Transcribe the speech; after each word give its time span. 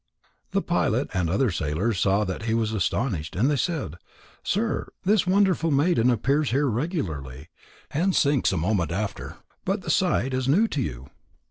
The 0.49 0.63
pilot 0.63 1.11
and 1.13 1.29
other 1.29 1.51
sailors 1.51 1.99
saw 1.99 2.23
that 2.23 2.45
he 2.45 2.55
was 2.55 2.73
astonished, 2.73 3.35
and 3.35 3.51
they 3.51 3.55
said: 3.55 3.97
"Sir, 4.41 4.87
this 5.03 5.27
wonderful 5.27 5.69
maiden 5.69 6.09
appears 6.09 6.49
here 6.49 6.65
regularly, 6.65 7.49
and 7.91 8.15
sinks 8.15 8.51
a 8.51 8.57
moment 8.57 8.91
after, 8.91 9.37
but 9.63 9.81
the 9.81 9.91
sight 9.91 10.33
is 10.33 10.47
new 10.47 10.67
to 10.69 10.81
you." 10.81 11.11